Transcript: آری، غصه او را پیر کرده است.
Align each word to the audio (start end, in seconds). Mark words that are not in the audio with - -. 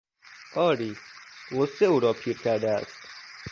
آری، 0.67 0.91
غصه 1.55 1.85
او 1.85 1.99
را 1.99 2.13
پیر 2.13 2.37
کرده 2.37 2.71
است. 2.71 2.97